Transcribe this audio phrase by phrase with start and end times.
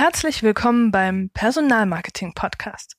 [0.00, 2.96] Herzlich willkommen beim Personalmarketing Podcast.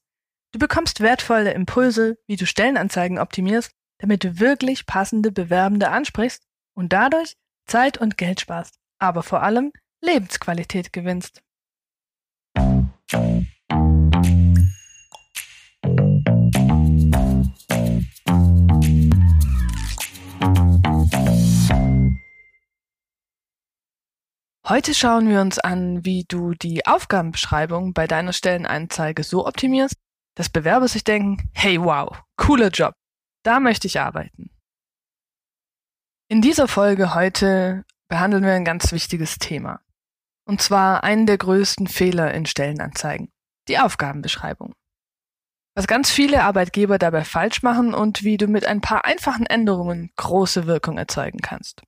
[0.52, 6.44] Du bekommst wertvolle Impulse, wie du Stellenanzeigen optimierst, damit du wirklich passende Bewerbende ansprichst
[6.76, 9.72] und dadurch Zeit und Geld sparst, aber vor allem
[10.02, 11.42] Lebensqualität gewinnst.
[24.72, 29.98] Heute schauen wir uns an, wie du die Aufgabenbeschreibung bei deiner Stellenanzeige so optimierst,
[30.38, 32.94] dass Bewerber sich denken, hey wow, cooler Job,
[33.44, 34.50] da möchte ich arbeiten.
[36.30, 39.82] In dieser Folge heute behandeln wir ein ganz wichtiges Thema.
[40.48, 43.30] Und zwar einen der größten Fehler in Stellenanzeigen,
[43.68, 44.74] die Aufgabenbeschreibung.
[45.76, 50.14] Was ganz viele Arbeitgeber dabei falsch machen und wie du mit ein paar einfachen Änderungen
[50.16, 51.82] große Wirkung erzeugen kannst.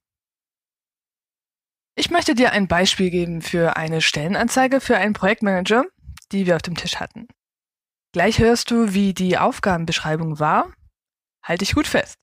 [1.96, 5.86] Ich möchte dir ein Beispiel geben für eine Stellenanzeige für einen Projektmanager,
[6.32, 7.28] die wir auf dem Tisch hatten.
[8.14, 10.74] Gleich hörst du, wie die Aufgabenbeschreibung war.
[11.44, 12.16] Halte dich gut fest.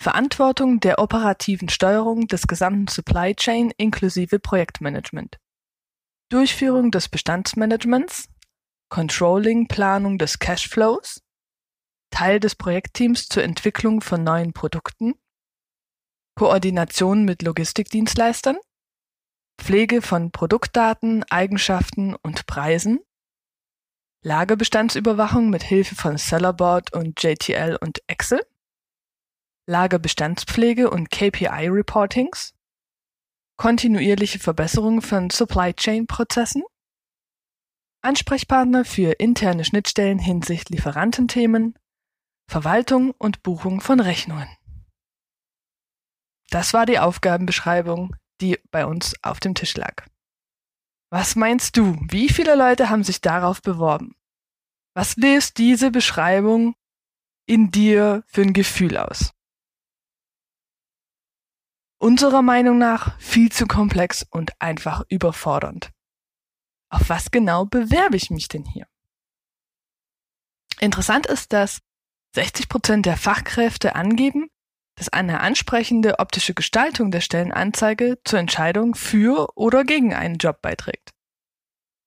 [0.00, 5.38] Verantwortung der operativen Steuerung des gesamten Supply Chain inklusive Projektmanagement.
[6.28, 8.28] Durchführung des Bestandsmanagements,
[8.88, 11.22] Controlling Planung des Cashflows,
[12.10, 15.14] Teil des Projektteams zur Entwicklung von neuen Produkten,
[16.34, 18.56] Koordination mit Logistikdienstleistern,
[19.58, 23.00] Pflege von Produktdaten, Eigenschaften und Preisen,
[24.24, 28.40] Lagerbestandsüberwachung mit Hilfe von Sellerboard und JTL und Excel,
[29.68, 32.54] Lagerbestandspflege und KPI-Reportings,
[33.56, 36.62] kontinuierliche Verbesserung von Supply Chain Prozessen,
[38.02, 41.78] Ansprechpartner für interne Schnittstellen hinsichtlich Lieferantenthemen,
[42.50, 44.48] Verwaltung und Buchung von Rechnungen.
[46.52, 50.06] Das war die Aufgabenbeschreibung, die bei uns auf dem Tisch lag.
[51.10, 54.14] Was meinst du, wie viele Leute haben sich darauf beworben?
[54.94, 56.74] Was löst diese Beschreibung
[57.46, 59.32] in dir für ein Gefühl aus?
[61.98, 65.90] Unserer Meinung nach viel zu komplex und einfach überfordernd.
[66.90, 68.86] Auf was genau bewerbe ich mich denn hier?
[70.80, 71.80] Interessant ist, dass
[72.34, 74.50] 60 Prozent der Fachkräfte angeben,
[74.94, 81.10] dass eine ansprechende optische Gestaltung der Stellenanzeige zur Entscheidung für oder gegen einen Job beiträgt.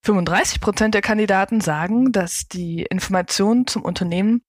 [0.06, 4.44] 35 Prozent der Kandidaten sagen, dass die Information zum Unternehmen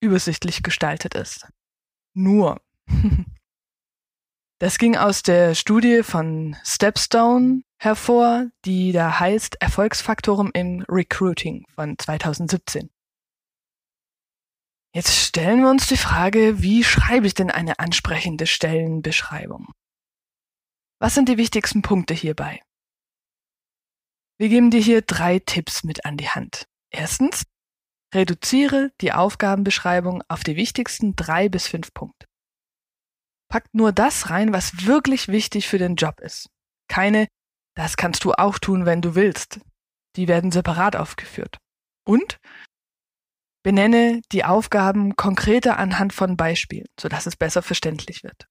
[0.00, 1.46] übersichtlich gestaltet ist.
[2.14, 2.60] Nur.
[4.58, 11.98] Das ging aus der Studie von Stepstone hervor, die da heißt Erfolgsfaktoren im Recruiting von
[11.98, 12.88] 2017.
[14.96, 19.70] Jetzt stellen wir uns die Frage, wie schreibe ich denn eine ansprechende Stellenbeschreibung?
[20.98, 22.62] Was sind die wichtigsten Punkte hierbei?
[24.38, 26.64] Wir geben dir hier drei Tipps mit an die Hand.
[26.88, 27.42] Erstens,
[28.14, 32.26] reduziere die Aufgabenbeschreibung auf die wichtigsten drei bis fünf Punkte.
[33.50, 36.48] Pack nur das rein, was wirklich wichtig für den Job ist.
[36.88, 37.28] Keine,
[37.74, 39.60] das kannst du auch tun, wenn du willst.
[40.16, 41.58] Die werden separat aufgeführt.
[42.06, 42.38] Und
[43.66, 48.46] Benenne die Aufgaben konkreter anhand von Beispielen, sodass es besser verständlich wird.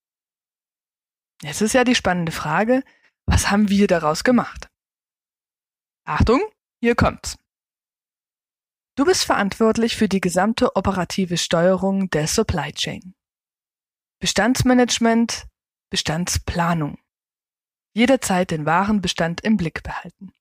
[1.41, 2.83] Jetzt ist ja die spannende Frage,
[3.25, 4.67] was haben wir daraus gemacht?
[6.03, 6.41] Achtung,
[6.81, 7.37] hier kommt's.
[8.97, 13.15] Du bist verantwortlich für die gesamte operative Steuerung der Supply Chain.
[14.19, 15.47] Bestandsmanagement,
[15.89, 16.97] Bestandsplanung.
[17.93, 20.34] Jederzeit den Warenbestand im Blick behalten.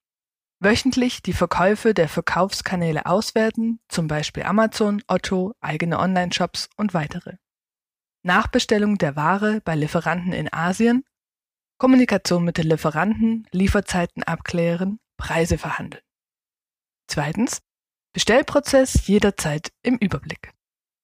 [0.61, 7.37] Wöchentlich die Verkäufe der Verkaufskanäle auswerten, zum Beispiel Amazon, Otto, eigene Online-Shops und weitere.
[8.23, 11.05] Nachbestellung der Ware bei Lieferanten in Asien,
[11.79, 16.03] Kommunikation mit den Lieferanten, Lieferzeiten abklären, Preise verhandeln.
[17.09, 17.61] Zweitens,
[18.15, 20.53] Bestellprozess jederzeit im Überblick.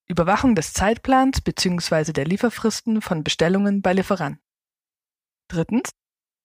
[0.09, 2.13] Überwachung des Zeitplans bzw.
[2.13, 4.43] der Lieferfristen von Bestellungen bei Lieferanten.
[5.49, 5.91] Drittens,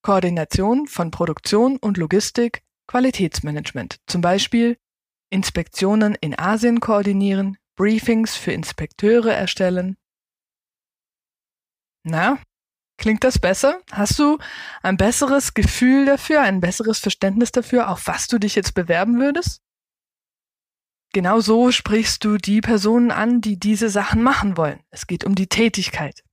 [0.01, 4.78] Koordination von Produktion und Logistik Qualitätsmanagement, zum Beispiel
[5.29, 9.97] Inspektionen in Asien koordinieren, Briefings für Inspekteure erstellen.
[12.03, 12.37] Na,
[12.97, 13.82] klingt das besser?
[13.91, 14.37] Hast du
[14.84, 19.61] ein besseres Gefühl dafür, ein besseres Verständnis dafür, auf was du dich jetzt bewerben würdest?
[21.14, 24.84] Genau so sprichst du die Personen an, die diese Sachen machen wollen.
[24.90, 26.24] Es geht um die Tätigkeit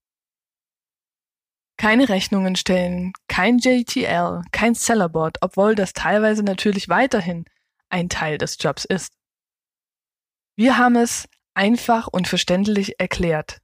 [1.83, 7.45] keine Rechnungen stellen, kein JTL, kein Sellerboard, obwohl das teilweise natürlich weiterhin
[7.89, 9.13] ein Teil des Jobs ist.
[10.55, 13.61] Wir haben es einfach und verständlich erklärt.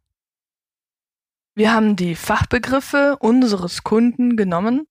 [1.55, 4.89] Wir haben die Fachbegriffe unseres Kunden genommen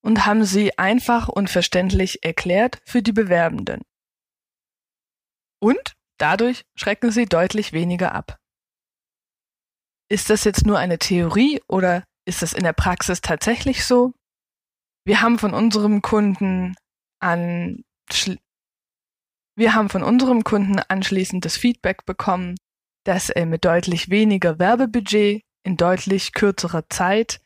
[0.00, 3.82] und haben sie einfach und verständlich erklärt für die Bewerbenden.
[5.60, 8.38] Und dadurch schrecken sie deutlich weniger ab.
[10.08, 14.12] Ist das jetzt nur eine Theorie oder ist das in der Praxis tatsächlich so?
[15.04, 16.74] Wir haben von unserem Kunden
[17.20, 17.84] an
[19.56, 22.56] wir haben von unserem Kunden anschließend das Feedback bekommen,
[23.04, 27.40] dass er mit deutlich weniger Werbebudget in deutlich kürzerer Zeit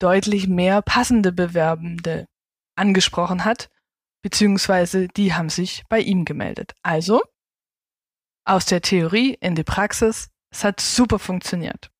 [0.00, 2.26] deutlich mehr passende Bewerbende
[2.76, 3.70] angesprochen hat,
[4.22, 6.74] beziehungsweise die haben sich bei ihm gemeldet.
[6.82, 7.22] Also
[8.44, 11.90] aus der Theorie in die Praxis, es hat super funktioniert.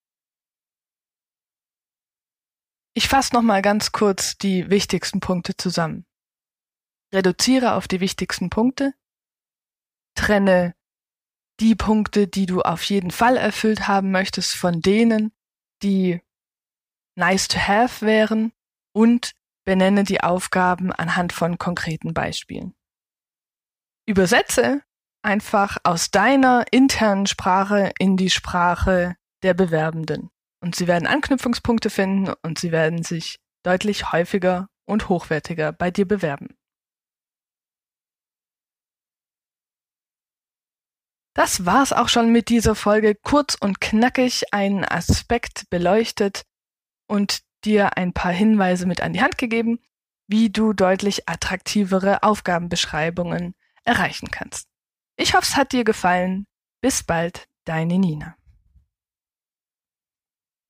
[2.97, 6.07] Ich fasse nochmal ganz kurz die wichtigsten Punkte zusammen.
[7.13, 8.95] Reduziere auf die wichtigsten Punkte,
[10.15, 10.75] trenne
[11.61, 15.33] die Punkte, die du auf jeden Fall erfüllt haben möchtest, von denen,
[15.83, 16.23] die
[17.17, 18.55] nice to have wären
[18.95, 19.33] und
[19.67, 22.75] benenne die Aufgaben anhand von konkreten Beispielen.
[24.07, 24.81] Übersetze
[25.21, 30.31] einfach aus deiner internen Sprache in die Sprache der Bewerbenden.
[30.67, 36.09] Und sie werden Anknüpfungspunkte finden und sie werden sich deutlich häufiger und hochwertiger bei dir
[36.09, 36.57] bewerben.
[41.35, 43.15] Das war's auch schon mit dieser Folge.
[43.15, 46.43] Kurz und knackig einen Aspekt beleuchtet
[47.07, 49.79] und dir ein paar Hinweise mit an die Hand gegeben,
[50.27, 53.55] wie du deutlich attraktivere Aufgabenbeschreibungen
[53.85, 54.67] erreichen kannst.
[55.15, 56.49] Ich hoffe, es hat dir gefallen.
[56.81, 58.37] Bis bald, deine Nina.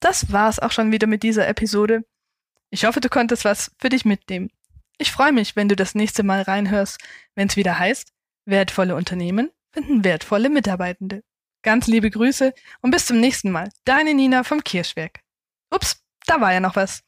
[0.06, 2.04] Das war's auch schon wieder mit dieser Episode.
[2.70, 4.50] Ich hoffe, du konntest was für dich mitnehmen.
[4.98, 7.00] Ich freue mich, wenn du das nächste Mal reinhörst,
[7.34, 8.12] wenn es wieder heißt,
[8.44, 11.24] wertvolle Unternehmen finden wertvolle Mitarbeitende.
[11.62, 13.68] Ganz liebe Grüße und bis zum nächsten Mal.
[13.84, 15.22] Deine Nina vom Kirschwerk.
[15.74, 17.02] Ups, da war ja noch was.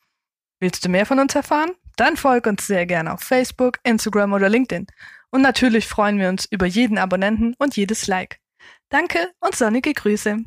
[0.59, 1.71] Willst du mehr von uns erfahren?
[1.95, 4.89] Dann folg uns sehr gerne auf Facebook, Instagram oder LinkedIn.
[5.31, 8.41] Und natürlich freuen wir uns über jeden Abonnenten und jedes Like.
[8.89, 10.39] Danke und sonnige Grüße.